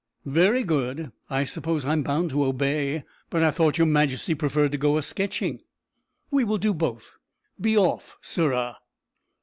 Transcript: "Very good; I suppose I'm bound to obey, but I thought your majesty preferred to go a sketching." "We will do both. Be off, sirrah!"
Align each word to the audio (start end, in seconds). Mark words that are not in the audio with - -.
"Very 0.25 0.63
good; 0.63 1.11
I 1.29 1.43
suppose 1.43 1.85
I'm 1.85 2.01
bound 2.01 2.31
to 2.31 2.43
obey, 2.45 3.03
but 3.29 3.43
I 3.43 3.51
thought 3.51 3.77
your 3.77 3.85
majesty 3.85 4.33
preferred 4.33 4.71
to 4.71 4.77
go 4.79 4.97
a 4.97 5.03
sketching." 5.03 5.61
"We 6.31 6.43
will 6.43 6.57
do 6.57 6.73
both. 6.73 7.17
Be 7.61 7.77
off, 7.77 8.17
sirrah!" 8.19 8.77